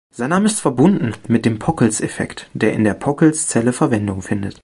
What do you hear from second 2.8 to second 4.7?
der Pockels-Zelle Verwendung findet.